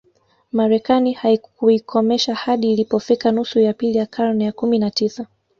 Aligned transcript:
Marekani 0.51 1.13
haikuikomesha 1.13 2.35
hadi 2.35 2.71
ilipofika 2.73 3.31
nusu 3.31 3.59
ya 3.59 3.73
pili 3.73 3.97
ya 3.97 4.05
karne 4.05 4.45
ya 4.45 4.51
kumi 4.51 4.79
na 4.79 4.91
tisa 4.91 5.27